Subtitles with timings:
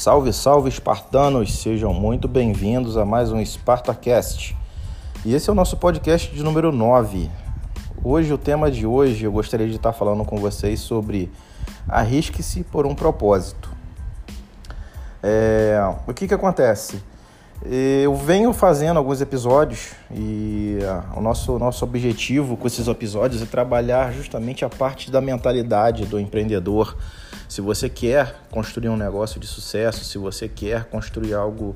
[0.00, 1.58] Salve, salve, espartanos!
[1.58, 4.56] Sejam muito bem-vindos a mais um Spartacast.
[5.26, 7.30] E esse é o nosso podcast de número 9.
[8.02, 11.30] Hoje, o tema de hoje, eu gostaria de estar falando com vocês sobre
[11.86, 13.68] arrisque-se por um propósito.
[15.22, 17.02] É, o que, que acontece?
[17.62, 20.78] Eu venho fazendo alguns episódios e
[21.14, 26.18] o nosso, nosso objetivo com esses episódios é trabalhar justamente a parte da mentalidade do
[26.18, 26.96] empreendedor.
[27.50, 31.74] Se você quer construir um negócio de sucesso, se você quer construir algo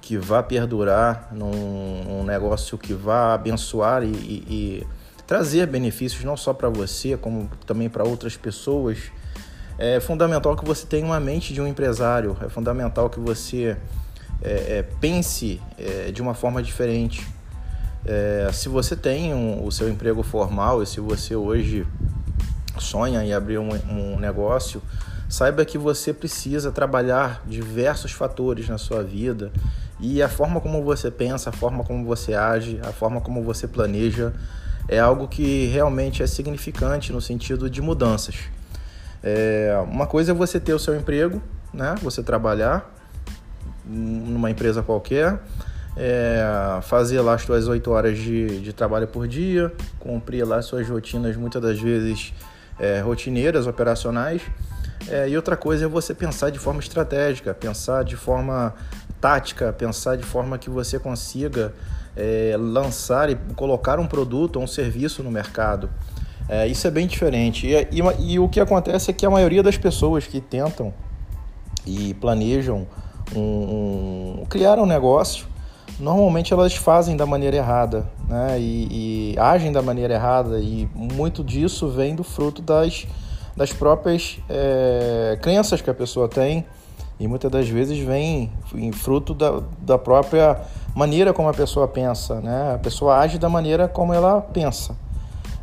[0.00, 4.86] que vá perdurar, num, um negócio que vá abençoar e, e, e
[5.26, 9.10] trazer benefícios não só para você, como também para outras pessoas,
[9.76, 13.76] é fundamental que você tenha uma mente de um empresário, é fundamental que você
[14.40, 17.26] é, é, pense é, de uma forma diferente.
[18.06, 21.84] É, se você tem um, o seu emprego formal e se você hoje
[22.78, 24.80] sonha em abrir um, um negócio,
[25.28, 29.52] saiba que você precisa trabalhar diversos fatores na sua vida
[30.00, 33.66] e a forma como você pensa, a forma como você age, a forma como você
[33.66, 34.32] planeja
[34.88, 38.36] é algo que realmente é significante no sentido de mudanças.
[39.22, 41.42] É, uma coisa é você ter o seu emprego,
[41.74, 41.94] né?
[42.02, 42.90] Você trabalhar,
[43.84, 45.38] numa empresa qualquer,
[45.96, 50.88] é, fazer lá as suas oito horas de, de trabalho por dia, cumprir lá suas
[50.88, 52.32] rotinas, muitas das vezes
[52.78, 54.42] é, rotineiras, operacionais.
[55.06, 58.74] É, e outra coisa é você pensar de forma estratégica, pensar de forma
[59.20, 61.72] tática, pensar de forma que você consiga
[62.16, 65.88] é, lançar e colocar um produto ou um serviço no mercado.
[66.48, 67.66] É, isso é bem diferente.
[67.66, 70.92] E, e, e o que acontece é que a maioria das pessoas que tentam
[71.86, 72.86] e planejam
[73.34, 75.46] um, um, criar um negócio,
[75.98, 78.58] normalmente elas fazem da maneira errada, né?
[78.58, 83.06] E, e, agem da maneira errada e muito disso vem do fruto das,
[83.58, 86.64] das próprias é, crenças que a pessoa tem
[87.18, 90.60] e muitas das vezes vem em fruto da, da própria
[90.94, 92.74] maneira como a pessoa pensa, né?
[92.76, 94.96] A pessoa age da maneira como ela pensa.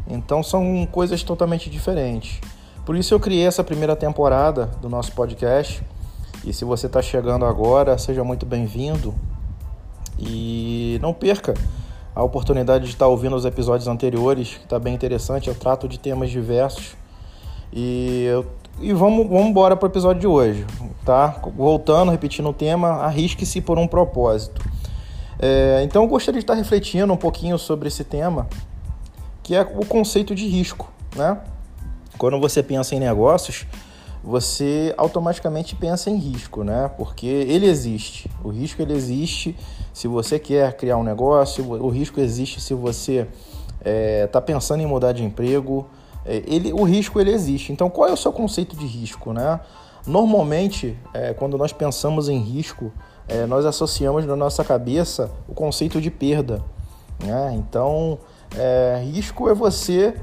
[0.10, 2.42] Então são coisas totalmente diferentes.
[2.86, 5.82] Por isso eu criei essa primeira temporada do nosso podcast
[6.44, 9.16] e se você está chegando agora, seja muito bem-vindo
[10.20, 11.54] e não perca
[12.14, 15.48] a oportunidade de estar tá ouvindo os episódios anteriores, que está bem interessante.
[15.48, 16.98] Eu trato de temas diversos
[17.74, 18.28] e,
[18.80, 20.66] e vamos, vamos embora para o episódio de hoje,
[21.04, 21.42] tá?
[21.56, 24.64] Voltando, repetindo o tema, arrisque-se por um propósito.
[25.40, 28.48] É, então eu gostaria de estar refletindo um pouquinho sobre esse tema,
[29.44, 31.38] que é o conceito de risco, né?
[32.18, 33.66] Quando você pensa em negócios,
[34.24, 36.90] você automaticamente pensa em risco, né?
[36.98, 38.30] Porque ele existe.
[38.44, 39.56] O risco ele existe
[39.94, 43.28] se você quer criar um negócio, o risco existe se você
[43.80, 45.88] está é, tá pensando em mudar de emprego.
[46.26, 47.72] É, ele, o risco ele existe.
[47.72, 49.60] Então, qual é o seu conceito de risco, né?
[50.06, 52.92] Normalmente, é, quando nós pensamos em risco,
[53.28, 56.64] é, nós associamos na nossa cabeça o conceito de perda.
[57.24, 57.54] Né?
[57.56, 58.20] Então,
[58.56, 60.16] é, risco é você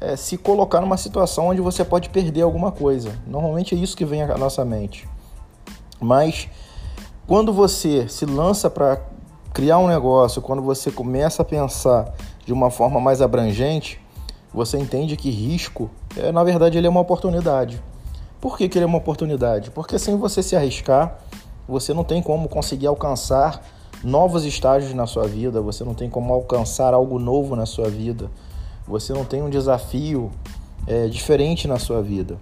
[0.00, 3.12] é, se colocar numa situação onde você pode perder alguma coisa.
[3.26, 5.08] Normalmente é isso que vem à nossa mente.
[6.00, 6.48] Mas
[7.26, 9.00] quando você se lança para
[9.52, 12.12] criar um negócio, quando você começa a pensar
[12.44, 14.00] de uma forma mais abrangente,
[14.52, 17.82] você entende que risco, é, na verdade, ele é uma oportunidade.
[18.40, 19.70] Por que, que ele é uma oportunidade?
[19.70, 21.18] Porque sem você se arriscar,
[21.66, 23.62] você não tem como conseguir alcançar
[24.02, 28.30] novos estágios na sua vida, você não tem como alcançar algo novo na sua vida
[28.88, 30.30] você não tem um desafio
[30.86, 32.38] é, diferente na sua vida.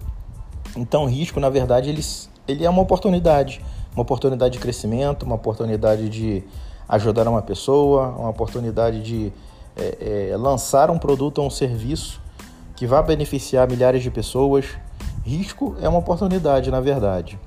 [0.75, 2.01] Então, risco, na verdade, ele,
[2.47, 3.61] ele é uma oportunidade.
[3.93, 6.43] Uma oportunidade de crescimento, uma oportunidade de
[6.87, 9.33] ajudar uma pessoa, uma oportunidade de
[9.77, 12.21] é, é, lançar um produto ou um serviço
[12.75, 14.65] que vá beneficiar milhares de pessoas.
[15.23, 17.39] Risco é uma oportunidade, na verdade.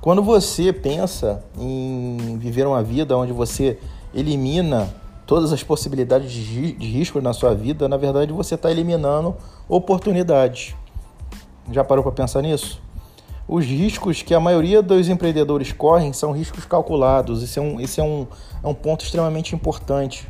[0.00, 3.78] Quando você pensa em viver uma vida onde você
[4.12, 4.92] elimina
[5.26, 9.34] todas as possibilidades de, de risco na sua vida, na verdade você está eliminando
[9.68, 10.74] oportunidades.
[11.72, 12.82] Já parou para pensar nisso?
[13.48, 17.42] Os riscos que a maioria dos empreendedores correm são riscos calculados.
[17.42, 18.26] Isso é um, isso é um,
[18.62, 20.28] é um ponto extremamente importante.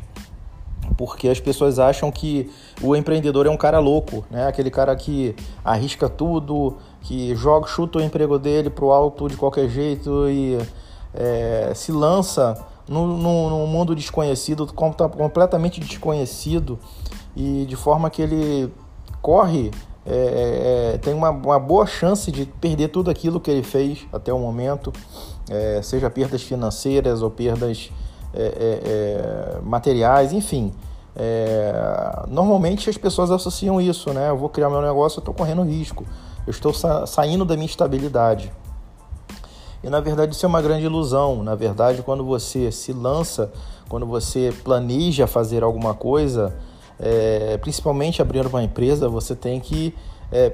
[0.97, 2.49] Porque as pessoas acham que
[2.81, 4.47] o empreendedor é um cara louco, né?
[4.47, 9.69] Aquele cara que arrisca tudo, que joga, chuta o emprego dele pro alto de qualquer
[9.69, 10.57] jeito e
[11.13, 12.55] é, se lança
[12.87, 16.79] num, mundo desconhecido, completamente desconhecido,
[17.35, 18.71] e de forma que ele
[19.21, 19.71] corre,
[20.05, 24.31] é, é, tem uma, uma, boa chance de perder tudo aquilo que ele fez até
[24.31, 24.93] o momento,
[25.49, 27.91] é, seja perdas financeiras ou perdas
[28.35, 30.73] é, é, materiais, enfim.
[32.27, 34.29] normalmente as pessoas associam isso, né?
[34.29, 36.05] Eu vou criar meu negócio, eu estou correndo risco,
[36.45, 38.51] eu estou sa saindo da minha estabilidade.
[39.83, 41.43] E na verdade isso é uma grande ilusão.
[41.43, 43.51] Na verdade, quando você se lança,
[43.87, 46.55] quando você planeja fazer alguma coisa,
[46.99, 49.93] é, principalmente abrindo uma empresa, você tem que
[50.31, 50.53] é,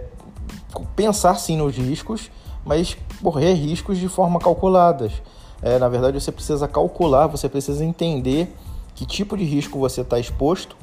[0.95, 2.29] pensar sim nos riscos,
[2.65, 5.13] mas correr riscos de forma calculadas.
[5.61, 8.53] É, na verdade, você precisa calcular, você precisa entender
[8.95, 10.75] que tipo de risco você está exposto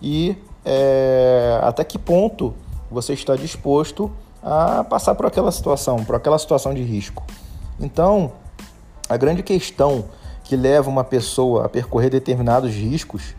[0.00, 2.54] e é, até que ponto
[2.90, 4.10] você está disposto
[4.42, 7.22] a passar por aquela situação, por aquela situação de risco.
[7.80, 8.32] Então,
[9.08, 10.04] a grande questão
[10.44, 13.34] que leva uma pessoa a percorrer determinados riscos,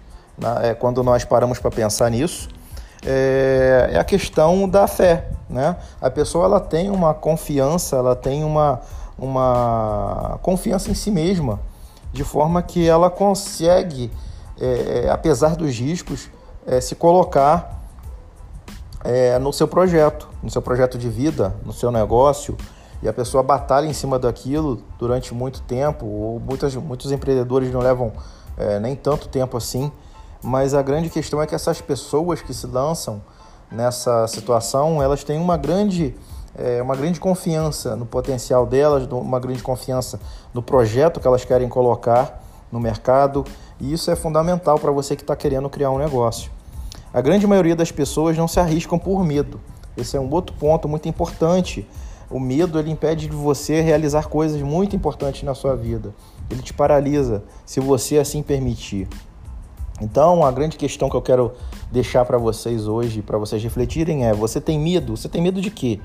[0.61, 2.49] é, quando nós paramos para pensar nisso,
[3.05, 5.29] é, é, a questão da fé.
[5.47, 5.75] Né?
[6.01, 8.81] A pessoa ela tem uma confiança, ela tem uma,
[9.17, 11.59] uma confiança em si mesma,
[12.11, 14.11] de forma que ela consegue,
[14.59, 16.29] é, é apesar dos riscos,
[16.65, 17.83] é, se colocar
[19.03, 22.57] é, no seu projeto, no seu projeto de vida, no seu negócio,
[23.03, 27.79] e a pessoa batalha em cima daquilo durante muito tempo, ou muitas, muitos empreendedores não
[27.79, 28.11] levam
[28.57, 29.91] é, nem tanto tempo assim,
[30.41, 33.21] mas a grande questão é que essas pessoas que se lançam
[33.71, 36.15] nessa situação, elas têm uma grande,
[36.57, 40.19] é, uma grande confiança no potencial delas, uma grande confiança
[40.53, 42.41] no projeto que elas querem colocar
[42.71, 43.45] no mercado,
[43.79, 46.51] e isso é fundamental para você que está querendo criar um negócio.
[47.13, 49.59] A grande maioria das pessoas não se arriscam por medo.
[49.95, 51.87] Esse é um outro ponto muito importante.
[52.29, 56.13] O medo ele impede de você realizar coisas muito importantes na sua vida.
[56.49, 59.07] Ele te paralisa se você assim permitir.
[60.01, 61.53] Então, a grande questão que eu quero
[61.89, 65.15] deixar para vocês hoje, para vocês refletirem, é: você tem medo?
[65.15, 66.01] Você tem medo de quê?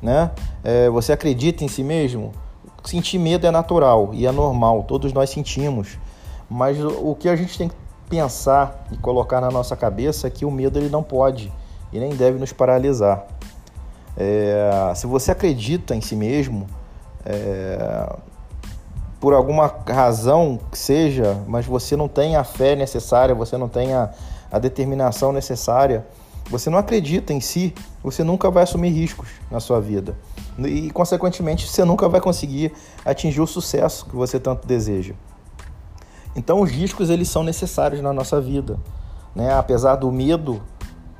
[0.00, 0.30] Né?
[0.62, 2.32] É, você acredita em si mesmo?
[2.84, 5.98] Sentir medo é natural e é normal, todos nós sentimos.
[6.48, 7.74] Mas o que a gente tem que
[8.08, 11.52] pensar e colocar na nossa cabeça que o medo ele não pode
[11.92, 13.26] e nem deve nos paralisar.
[14.16, 16.66] É, se você acredita em si mesmo,
[17.24, 18.16] é,
[19.20, 23.92] por alguma razão que seja, mas você não tem a fé necessária, você não tem
[23.92, 24.10] a,
[24.50, 26.06] a determinação necessária,
[26.50, 30.16] você não acredita em si, você nunca vai assumir riscos na sua vida.
[30.58, 32.72] E, consequentemente, você nunca vai conseguir
[33.04, 35.14] atingir o sucesso que você tanto deseja.
[36.34, 38.78] Então os riscos eles são necessários na nossa vida,
[39.34, 39.52] né?
[39.54, 40.62] Apesar do medo,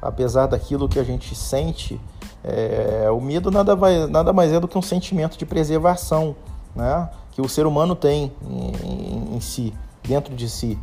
[0.01, 2.01] apesar daquilo que a gente sente,
[2.45, 6.37] é, o medo nada, vai, nada mais é do que um sentimento de preservação,
[6.75, 7.09] né?
[7.33, 9.75] Que o ser humano tem em, em si,
[10.07, 10.79] dentro de si.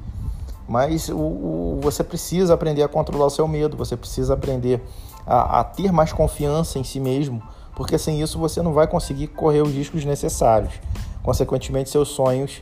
[0.68, 4.82] Mas o, o, você precisa aprender a controlar o seu medo, você precisa aprender
[5.26, 7.42] a, a ter mais confiança em si mesmo,
[7.76, 10.74] porque sem isso você não vai conseguir correr os riscos necessários.
[11.22, 12.62] Consequentemente, seus sonhos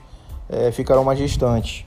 [0.50, 1.85] é, ficarão mais distantes.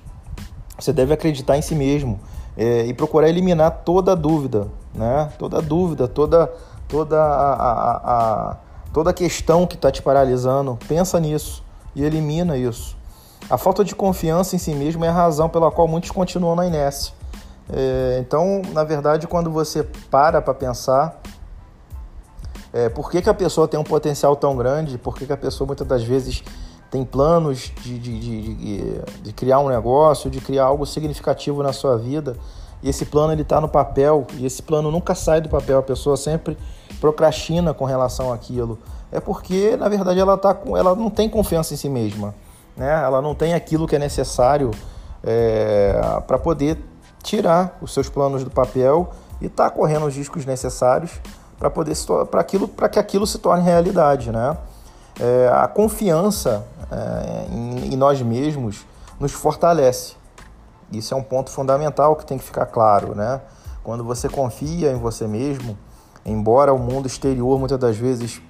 [0.78, 2.20] Você deve acreditar em si mesmo
[2.56, 5.30] é, e procurar eliminar toda dúvida, né?
[5.38, 6.52] Toda dúvida, toda
[6.88, 8.56] toda a, a, a
[8.92, 10.78] toda questão que está te paralisando.
[10.88, 11.64] Pensa nisso
[11.94, 12.96] e elimina isso.
[13.48, 16.66] A falta de confiança em si mesmo é a razão pela qual muitos continuam na
[16.66, 17.14] inércia.
[17.72, 21.20] É, então, na verdade, quando você para para pensar
[22.72, 25.37] é, por que, que a pessoa tem um potencial tão grande, por que, que a
[25.37, 26.43] pessoa muitas das vezes
[26.90, 31.96] tem planos de, de, de, de, criar um negócio, de criar algo significativo na sua
[31.96, 32.37] vida,
[32.82, 35.82] e esse plano ele está no papel, e esse plano nunca sai do papel, a
[35.82, 36.56] pessoa sempre
[37.00, 38.79] procrastina com relação àquilo.
[39.10, 42.34] É porque, na verdade, ela, tá com, ela não tem confiança em si mesma,
[42.76, 43.02] né?
[43.02, 44.70] ela não tem aquilo que é necessário
[45.24, 46.78] é, para poder
[47.22, 51.20] tirar os seus planos do papel e estar tá correndo os riscos necessários
[51.58, 51.96] para poder
[52.30, 54.56] para aquilo para que aquilo se torne realidade, né?
[55.18, 58.86] É, a confiança é, em, em nós mesmos
[59.18, 60.14] nos fortalece.
[60.92, 63.40] Isso é um ponto fundamental que tem que ficar claro, né?
[63.82, 65.76] Quando você confia em você mesmo,
[66.24, 68.42] embora o mundo exterior muitas das vezes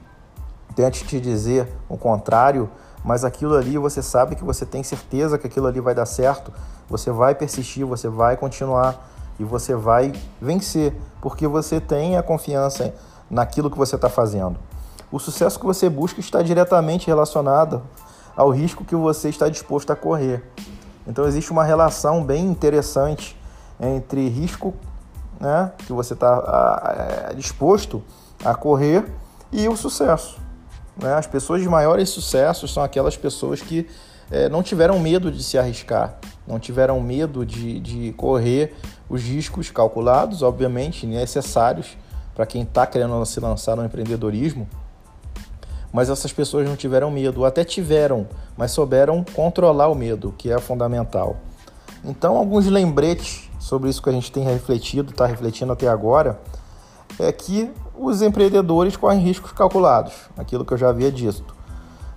[0.75, 2.71] tente te dizer o contrário,
[3.07, 6.53] mas aquilo ali você sabe que você tem certeza que aquilo ali vai dar certo,
[6.91, 9.09] você vai persistir, você vai continuar
[9.39, 12.93] e você vai vencer, porque você tem a confiança
[13.31, 14.59] naquilo que você está fazendo.
[15.13, 17.81] O sucesso que você busca está diretamente relacionado
[18.37, 20.43] ao risco que você está disposto a correr.
[21.07, 23.41] Então existe uma relação bem interessante
[23.79, 24.75] entre risco
[25.39, 28.03] né, que você está disposto
[28.45, 29.09] a correr
[29.53, 30.46] e o sucesso.
[30.97, 31.15] Né?
[31.15, 33.89] As pessoas de maiores sucessos são aquelas pessoas que
[34.31, 38.75] é, não tiveram medo de se arriscar, não tiveram medo de, de correr
[39.09, 41.97] os riscos calculados, obviamente, necessários
[42.35, 44.69] para quem está querendo se lançar no empreendedorismo
[45.97, 50.59] mas essas pessoas não tiveram medo, até tiveram, mas souberam controlar o medo, que é
[50.59, 51.39] fundamental.
[52.05, 56.39] Então, alguns lembretes sobre isso que a gente tem refletido, está refletindo até agora,
[57.19, 61.55] é que os empreendedores correm riscos calculados, aquilo que eu já havia dito.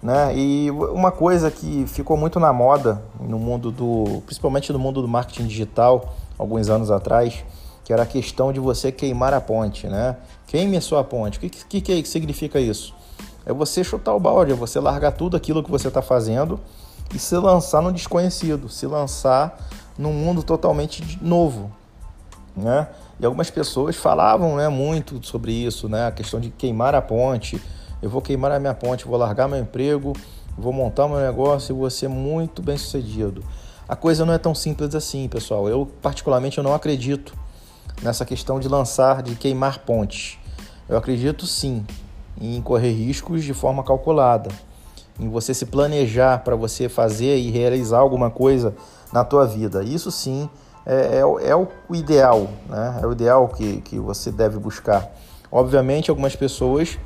[0.01, 0.35] Né?
[0.35, 5.07] E uma coisa que ficou muito na moda no mundo do, principalmente no mundo do
[5.07, 7.43] marketing digital, alguns anos atrás,
[7.83, 10.15] que era a questão de você queimar a ponte, né?
[10.47, 11.37] Queime a sua ponte.
[11.37, 12.93] O que, que, que significa isso?
[13.45, 16.59] É você chutar o balde, é você largar tudo aquilo que você está fazendo
[17.13, 19.57] e se lançar no desconhecido, se lançar
[19.97, 21.71] num mundo totalmente novo,
[22.55, 22.87] né?
[23.19, 26.07] E algumas pessoas falavam, né, muito sobre isso, né?
[26.07, 27.61] A questão de queimar a ponte,
[28.01, 30.13] eu vou queimar a minha ponte, vou largar meu emprego,
[30.57, 33.43] vou montar meu negócio e vou ser muito bem sucedido.
[33.87, 35.67] A coisa não é tão simples assim, pessoal.
[35.67, 37.33] Eu, particularmente, eu não acredito
[38.01, 40.37] nessa questão de lançar, de queimar pontes.
[40.87, 41.85] Eu acredito sim
[42.39, 44.49] em correr riscos de forma calculada,
[45.19, 48.73] em você se planejar para você fazer e realizar alguma coisa
[49.11, 49.83] na tua vida.
[49.83, 50.49] Isso sim
[50.85, 52.99] é, é, é o ideal, né?
[53.01, 55.11] É o ideal que, que você deve buscar.
[55.51, 56.97] Obviamente, algumas pessoas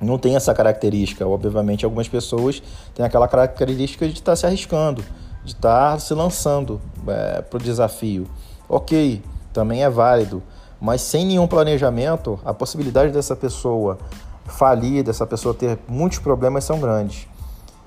[0.00, 1.26] não tem essa característica.
[1.26, 2.62] Obviamente, algumas pessoas
[2.94, 5.02] têm aquela característica de estar tá se arriscando,
[5.44, 8.26] de estar tá se lançando é, para o desafio.
[8.68, 10.42] Ok, também é válido,
[10.80, 13.98] mas sem nenhum planejamento, a possibilidade dessa pessoa
[14.46, 17.26] falir, dessa pessoa ter muitos problemas são grandes.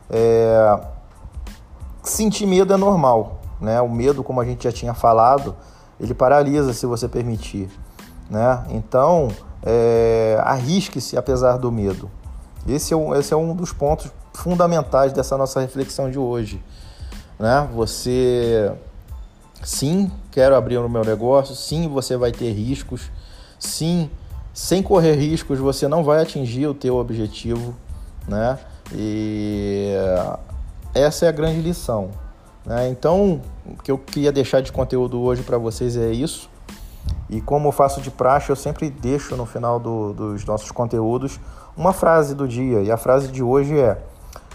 [0.09, 0.79] É...
[2.03, 3.81] Sentir medo é normal, né?
[3.81, 5.55] O medo, como a gente já tinha falado,
[5.99, 7.69] ele paralisa se você permitir,
[8.29, 8.65] né?
[8.69, 9.29] Então,
[9.63, 12.09] é, arrisque-se apesar do medo.
[12.67, 16.63] Esse é, um, esse é um dos pontos fundamentais dessa nossa reflexão de hoje.
[17.39, 17.67] Né?
[17.73, 18.71] Você,
[19.63, 23.11] sim, quero abrir o meu negócio, sim, você vai ter riscos,
[23.59, 24.09] sim,
[24.53, 27.75] sem correr riscos você não vai atingir o teu objetivo,
[28.27, 28.57] né?
[28.93, 29.93] E
[30.93, 32.09] essa é a grande lição.
[32.65, 32.89] Né?
[32.89, 36.49] Então, o que eu queria deixar de conteúdo hoje para vocês é isso.
[37.29, 41.39] E como eu faço de praxe, eu sempre deixo no final do, dos nossos conteúdos
[41.75, 42.81] uma frase do dia.
[42.81, 44.01] E a frase de hoje é: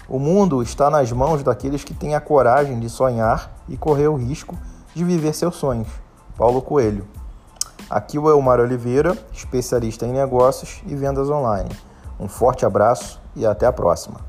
[0.08, 4.16] O mundo está nas mãos daqueles que têm a coragem de sonhar e correr o
[4.16, 4.56] risco
[4.94, 5.88] de viver seus sonhos.
[6.36, 7.06] Paulo Coelho.
[7.88, 11.70] Aqui o Elmar Oliveira, especialista em negócios e vendas online.
[12.20, 14.20] Um forte abraço e até a próxima.